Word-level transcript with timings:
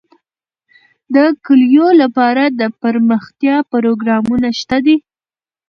د 1.15 1.15
کلیو 1.45 1.87
لپاره 2.01 2.43
دپرمختیا 2.61 3.57
پروګرامونه 3.71 4.49
شته 4.59 4.77
دي. 4.85 4.97